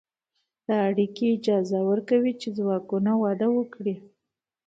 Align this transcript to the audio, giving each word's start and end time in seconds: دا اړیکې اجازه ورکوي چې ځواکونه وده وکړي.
دا 0.65 0.75
اړیکې 0.89 1.25
اجازه 1.35 1.79
ورکوي 1.89 2.33
چې 2.41 2.47
ځواکونه 2.57 3.11
وده 3.23 3.47
وکړي. 3.57 3.95